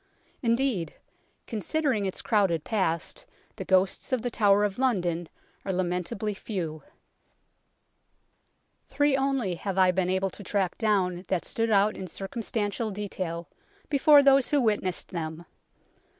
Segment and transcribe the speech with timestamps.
[0.41, 0.95] Indeed,
[1.45, 5.29] considering its crowded past, the ghosts of The Tower of London
[5.63, 6.81] are lamentably few.
[6.81, 6.93] GHOSTS IN
[8.89, 11.45] THE TOWER OF LONDON 59 Three only have I been able to track down that
[11.45, 13.47] stood out in circumstantial detail
[13.89, 15.45] before those who witnessed them.